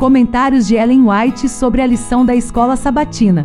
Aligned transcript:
Comentários 0.00 0.66
de 0.66 0.76
Ellen 0.76 1.02
White 1.10 1.46
sobre 1.46 1.82
a 1.82 1.86
lição 1.86 2.24
da 2.24 2.34
escola 2.34 2.74
sabatina. 2.74 3.44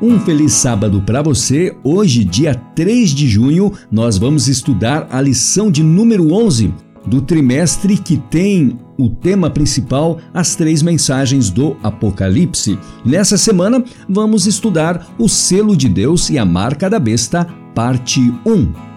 Um 0.00 0.20
feliz 0.20 0.52
sábado 0.52 1.02
para 1.02 1.22
você. 1.22 1.76
Hoje, 1.82 2.22
dia 2.22 2.54
3 2.54 3.10
de 3.10 3.26
junho, 3.26 3.72
nós 3.90 4.16
vamos 4.16 4.46
estudar 4.46 5.08
a 5.10 5.20
lição 5.20 5.72
de 5.72 5.82
número 5.82 6.32
11 6.32 6.72
do 7.04 7.20
trimestre 7.20 7.98
que 7.98 8.16
tem 8.16 8.78
o 8.96 9.08
tema 9.08 9.50
principal 9.50 10.20
as 10.32 10.54
três 10.54 10.82
mensagens 10.82 11.50
do 11.50 11.76
Apocalipse. 11.82 12.78
Nessa 13.04 13.36
semana, 13.36 13.82
vamos 14.08 14.46
estudar 14.46 15.04
o 15.18 15.28
selo 15.28 15.76
de 15.76 15.88
Deus 15.88 16.30
e 16.30 16.38
a 16.38 16.44
marca 16.44 16.88
da 16.88 17.00
besta, 17.00 17.44
parte 17.74 18.20
1. 18.46 18.93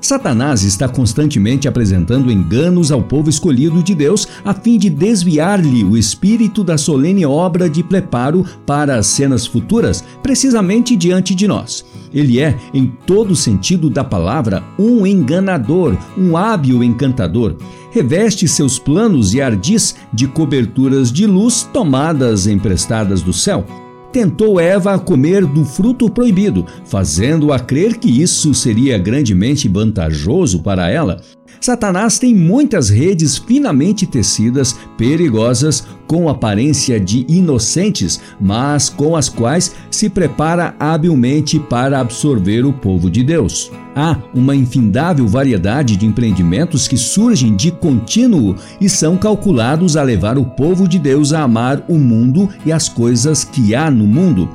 Satanás 0.00 0.62
está 0.62 0.88
constantemente 0.88 1.68
apresentando 1.68 2.32
enganos 2.32 2.90
ao 2.90 3.02
povo 3.02 3.28
escolhido 3.28 3.82
de 3.82 3.94
Deus 3.94 4.26
a 4.44 4.54
fim 4.54 4.78
de 4.78 4.88
desviar-lhe 4.88 5.84
o 5.84 5.96
espírito 5.96 6.64
da 6.64 6.78
solene 6.78 7.26
obra 7.26 7.68
de 7.68 7.82
preparo 7.82 8.44
para 8.64 8.96
as 8.96 9.06
cenas 9.06 9.46
futuras, 9.46 10.02
precisamente 10.22 10.96
diante 10.96 11.34
de 11.34 11.46
nós. 11.46 11.84
Ele 12.12 12.40
é, 12.40 12.56
em 12.72 12.86
todo 13.06 13.36
sentido 13.36 13.90
da 13.90 14.02
palavra, 14.02 14.64
um 14.78 15.06
enganador, 15.06 15.96
um 16.16 16.36
hábil 16.36 16.82
encantador. 16.82 17.56
Reveste 17.92 18.48
seus 18.48 18.78
planos 18.78 19.34
e 19.34 19.40
ardis 19.40 19.94
de 20.12 20.26
coberturas 20.26 21.12
de 21.12 21.26
luz 21.26 21.68
tomadas 21.72 22.46
emprestadas 22.46 23.20
do 23.22 23.32
céu 23.32 23.64
tentou 24.12 24.60
Eva 24.60 24.94
a 24.94 24.98
comer 24.98 25.46
do 25.46 25.64
fruto 25.64 26.10
proibido, 26.10 26.66
fazendo-a 26.84 27.58
crer 27.58 27.98
que 27.98 28.22
isso 28.22 28.52
seria 28.54 28.98
grandemente 28.98 29.68
vantajoso 29.68 30.62
para 30.62 30.90
ela. 30.90 31.20
Satanás 31.60 32.18
tem 32.18 32.34
muitas 32.34 32.88
redes 32.88 33.36
finamente 33.36 34.06
tecidas, 34.06 34.74
perigosas, 34.96 35.86
com 36.06 36.28
aparência 36.28 36.98
de 36.98 37.26
inocentes, 37.28 38.18
mas 38.40 38.88
com 38.88 39.14
as 39.14 39.28
quais 39.28 39.74
se 39.90 40.08
prepara 40.08 40.74
habilmente 40.80 41.58
para 41.58 42.00
absorver 42.00 42.64
o 42.64 42.72
povo 42.72 43.10
de 43.10 43.22
Deus. 43.22 43.70
Há 43.94 44.16
uma 44.34 44.56
infindável 44.56 45.28
variedade 45.28 45.96
de 45.96 46.06
empreendimentos 46.06 46.88
que 46.88 46.96
surgem 46.96 47.54
de 47.54 47.70
contínuo 47.70 48.56
e 48.80 48.88
são 48.88 49.18
calculados 49.18 49.96
a 49.96 50.02
levar 50.02 50.38
o 50.38 50.44
povo 50.44 50.88
de 50.88 50.98
Deus 50.98 51.32
a 51.34 51.42
amar 51.42 51.84
o 51.88 51.98
mundo 51.98 52.48
e 52.64 52.72
as 52.72 52.88
coisas 52.88 53.44
que 53.44 53.74
há 53.74 53.90
no 53.90 54.06
mundo. 54.06 54.48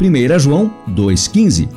1 0.00 0.38
João 0.38 0.70
2,15 0.88 1.68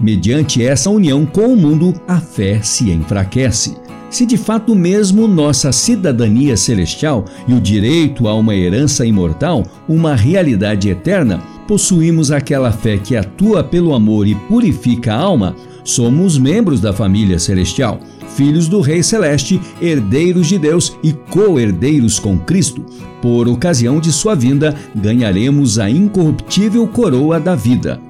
Mediante 0.00 0.64
essa 0.64 0.88
união 0.88 1.26
com 1.26 1.52
o 1.52 1.56
mundo, 1.56 1.92
a 2.08 2.18
fé 2.18 2.62
se 2.62 2.90
enfraquece. 2.90 3.89
Se 4.10 4.26
de 4.26 4.36
fato 4.36 4.74
mesmo 4.74 5.28
nossa 5.28 5.70
cidadania 5.70 6.56
celestial 6.56 7.24
e 7.46 7.54
o 7.54 7.60
direito 7.60 8.26
a 8.26 8.34
uma 8.34 8.56
herança 8.56 9.06
imortal, 9.06 9.64
uma 9.88 10.16
realidade 10.16 10.90
eterna, 10.90 11.40
possuímos 11.68 12.32
aquela 12.32 12.72
fé 12.72 12.98
que 12.98 13.16
atua 13.16 13.62
pelo 13.62 13.94
amor 13.94 14.26
e 14.26 14.34
purifica 14.34 15.14
a 15.14 15.16
alma, 15.16 15.54
somos 15.84 16.36
membros 16.36 16.80
da 16.80 16.92
família 16.92 17.38
celestial, 17.38 18.00
filhos 18.34 18.66
do 18.66 18.80
Rei 18.80 19.00
Celeste, 19.00 19.60
herdeiros 19.80 20.48
de 20.48 20.58
Deus 20.58 20.96
e 21.04 21.12
co-herdeiros 21.12 22.18
com 22.18 22.36
Cristo. 22.36 22.84
Por 23.22 23.48
ocasião 23.48 24.00
de 24.00 24.10
sua 24.10 24.34
vinda, 24.34 24.74
ganharemos 24.92 25.78
a 25.78 25.88
incorruptível 25.88 26.86
coroa 26.88 27.38
da 27.38 27.54
vida. 27.54 28.00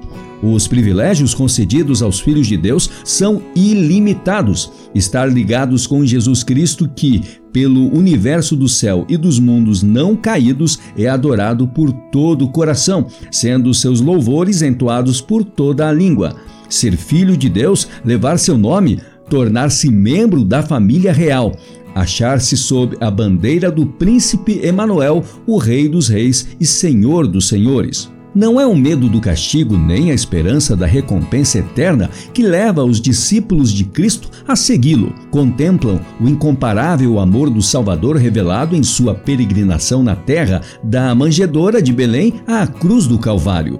Os 0.43 0.67
privilégios 0.67 1.35
concedidos 1.35 2.01
aos 2.01 2.19
filhos 2.19 2.47
de 2.47 2.57
Deus 2.57 2.89
são 3.03 3.41
ilimitados. 3.55 4.71
Estar 4.95 5.31
ligados 5.31 5.85
com 5.85 6.03
Jesus 6.03 6.43
Cristo, 6.43 6.89
que, 6.95 7.21
pelo 7.53 7.95
universo 7.95 8.55
do 8.55 8.67
céu 8.67 9.05
e 9.07 9.17
dos 9.17 9.39
mundos 9.39 9.83
não 9.83 10.15
caídos, 10.15 10.79
é 10.97 11.07
adorado 11.07 11.67
por 11.67 11.91
todo 12.11 12.45
o 12.45 12.51
coração, 12.51 13.05
sendo 13.29 13.73
seus 13.73 14.01
louvores 14.01 14.61
entoados 14.63 15.21
por 15.21 15.43
toda 15.43 15.87
a 15.87 15.91
língua. 15.91 16.35
Ser 16.67 16.97
filho 16.97 17.37
de 17.37 17.47
Deus, 17.47 17.87
levar 18.03 18.39
seu 18.39 18.57
nome, 18.57 18.99
tornar-se 19.29 19.91
membro 19.91 20.43
da 20.43 20.63
família 20.63 21.13
real, 21.13 21.55
achar-se 21.93 22.57
sob 22.57 22.97
a 22.99 23.11
bandeira 23.11 23.69
do 23.69 23.85
príncipe 23.85 24.59
Emanuel, 24.63 25.23
o 25.45 25.57
rei 25.57 25.87
dos 25.87 26.07
reis 26.07 26.47
e 26.59 26.65
senhor 26.65 27.27
dos 27.27 27.47
senhores. 27.47 28.09
Não 28.33 28.61
é 28.61 28.65
o 28.65 28.73
medo 28.73 29.09
do 29.09 29.19
castigo 29.19 29.77
nem 29.77 30.09
a 30.09 30.13
esperança 30.13 30.73
da 30.73 30.85
recompensa 30.85 31.57
eterna 31.57 32.09
que 32.33 32.41
leva 32.41 32.81
os 32.83 33.01
discípulos 33.01 33.73
de 33.73 33.83
Cristo 33.83 34.29
a 34.47 34.55
segui-lo. 34.55 35.13
Contemplam 35.29 35.99
o 36.19 36.29
incomparável 36.29 37.19
amor 37.19 37.49
do 37.49 37.61
Salvador 37.61 38.15
revelado 38.15 38.73
em 38.73 38.83
sua 38.83 39.13
peregrinação 39.13 40.01
na 40.01 40.15
terra, 40.15 40.61
da 40.81 41.13
manjedoura 41.13 41.81
de 41.81 41.91
Belém 41.91 42.35
à 42.47 42.65
cruz 42.65 43.05
do 43.05 43.19
Calvário. 43.19 43.77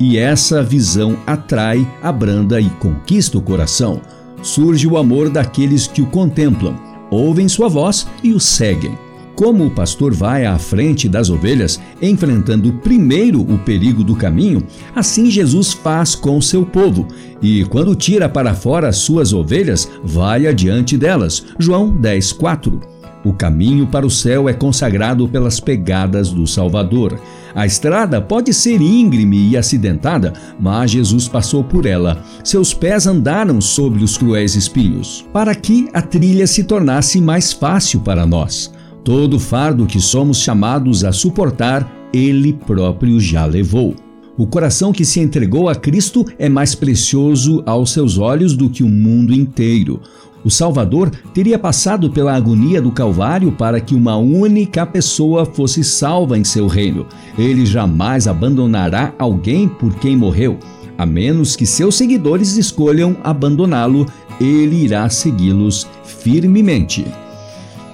E 0.00 0.16
essa 0.16 0.62
visão 0.62 1.18
atrai, 1.26 1.86
abranda 2.02 2.60
e 2.60 2.70
conquista 2.70 3.36
o 3.36 3.42
coração. 3.42 4.00
Surge 4.42 4.86
o 4.86 4.96
amor 4.96 5.28
daqueles 5.28 5.86
que 5.86 6.00
o 6.00 6.06
contemplam, 6.06 6.74
ouvem 7.10 7.48
sua 7.48 7.68
voz 7.68 8.06
e 8.22 8.32
o 8.32 8.40
seguem. 8.40 8.96
Como 9.34 9.66
o 9.66 9.70
pastor 9.70 10.14
vai 10.14 10.46
à 10.46 10.56
frente 10.58 11.08
das 11.08 11.28
ovelhas, 11.28 11.80
enfrentando 12.00 12.72
primeiro 12.74 13.40
o 13.40 13.58
perigo 13.58 14.04
do 14.04 14.14
caminho, 14.14 14.62
assim 14.94 15.30
Jesus 15.30 15.72
faz 15.72 16.14
com 16.14 16.40
seu 16.40 16.64
povo. 16.64 17.08
E 17.42 17.64
quando 17.64 17.96
tira 17.96 18.28
para 18.28 18.54
fora 18.54 18.88
as 18.88 18.96
suas 18.98 19.32
ovelhas, 19.32 19.90
vai 20.04 20.46
adiante 20.46 20.96
delas. 20.96 21.44
João 21.58 21.90
10:4. 21.90 22.80
O 23.24 23.32
caminho 23.32 23.86
para 23.86 24.06
o 24.06 24.10
céu 24.10 24.48
é 24.48 24.52
consagrado 24.52 25.26
pelas 25.26 25.58
pegadas 25.58 26.30
do 26.30 26.46
Salvador. 26.46 27.18
A 27.54 27.64
estrada 27.64 28.20
pode 28.20 28.52
ser 28.52 28.80
íngreme 28.82 29.50
e 29.50 29.56
acidentada, 29.56 30.32
mas 30.60 30.90
Jesus 30.90 31.26
passou 31.26 31.64
por 31.64 31.86
ela. 31.86 32.22
Seus 32.44 32.74
pés 32.74 33.06
andaram 33.06 33.60
sobre 33.60 34.04
os 34.04 34.18
cruéis 34.18 34.54
espinhos, 34.54 35.24
para 35.32 35.54
que 35.54 35.88
a 35.92 36.02
trilha 36.02 36.46
se 36.46 36.64
tornasse 36.64 37.20
mais 37.20 37.52
fácil 37.52 38.00
para 38.00 38.26
nós. 38.26 38.70
Todo 39.04 39.38
fardo 39.38 39.84
que 39.84 40.00
somos 40.00 40.38
chamados 40.38 41.04
a 41.04 41.12
suportar, 41.12 41.86
ele 42.10 42.54
próprio 42.54 43.20
já 43.20 43.44
levou. 43.44 43.94
O 44.34 44.46
coração 44.46 44.92
que 44.92 45.04
se 45.04 45.20
entregou 45.20 45.68
a 45.68 45.74
Cristo 45.74 46.24
é 46.38 46.48
mais 46.48 46.74
precioso 46.74 47.62
aos 47.66 47.92
seus 47.92 48.16
olhos 48.16 48.56
do 48.56 48.70
que 48.70 48.82
o 48.82 48.88
mundo 48.88 49.34
inteiro. 49.34 50.00
O 50.42 50.50
Salvador 50.50 51.10
teria 51.34 51.58
passado 51.58 52.10
pela 52.10 52.34
agonia 52.34 52.80
do 52.80 52.90
Calvário 52.90 53.52
para 53.52 53.78
que 53.78 53.94
uma 53.94 54.16
única 54.16 54.86
pessoa 54.86 55.44
fosse 55.44 55.84
salva 55.84 56.38
em 56.38 56.44
seu 56.44 56.66
reino. 56.66 57.06
Ele 57.36 57.66
jamais 57.66 58.26
abandonará 58.26 59.12
alguém 59.18 59.68
por 59.68 59.94
quem 59.96 60.16
morreu. 60.16 60.58
A 60.96 61.04
menos 61.04 61.56
que 61.56 61.66
seus 61.66 61.94
seguidores 61.94 62.56
escolham 62.56 63.16
abandoná-lo, 63.22 64.06
ele 64.40 64.84
irá 64.84 65.08
segui-los 65.10 65.86
firmemente. 66.04 67.04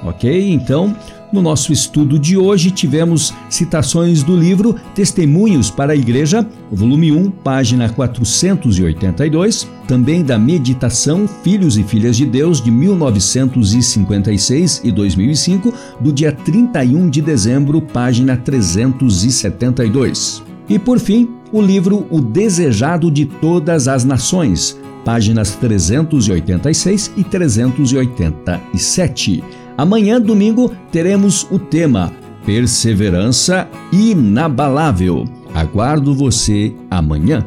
Ok? 0.03 0.53
Então, 0.53 0.97
no 1.33 1.41
nosso 1.41 1.72
estudo 1.72 2.19
de 2.19 2.37
hoje, 2.37 2.72
tivemos 2.72 3.33
citações 3.49 4.25
do 4.25 4.37
livro 4.37 4.75
Testemunhos 4.94 5.71
para 5.71 5.93
a 5.93 5.97
Igreja, 5.97 6.44
volume 6.72 7.12
1, 7.12 7.31
página 7.31 7.88
482, 7.88 9.69
também 9.87 10.25
da 10.25 10.37
Meditação 10.39 11.28
Filhos 11.44 11.78
e 11.78 11.84
Filhas 11.84 12.16
de 12.16 12.27
Deus 12.27 12.60
de 12.60 12.69
1956 12.71 14.81
e 14.83 14.91
2005, 14.91 15.72
do 16.00 16.12
dia 16.12 16.33
31 16.33 17.09
de 17.09 17.22
dezembro, 17.22 17.81
página 17.81 18.37
372. 18.37 20.43
E 20.69 20.81
por 20.81 20.99
fim, 20.99 21.28
o 21.53 21.62
livro 21.62 22.09
O 22.10 22.21
Desejado 22.21 23.09
de 23.10 23.27
Todas 23.27 23.87
as 23.87 24.05
Nações, 24.05 24.77
páginas 25.05 25.55
386 25.56 27.12
e 27.16 27.25
387. 27.25 29.59
Amanhã, 29.80 30.20
domingo, 30.20 30.70
teremos 30.92 31.46
o 31.50 31.58
tema 31.58 32.12
Perseverança 32.44 33.66
Inabalável. 33.91 35.24
Aguardo 35.54 36.15
você 36.15 36.74
amanhã. 36.91 37.47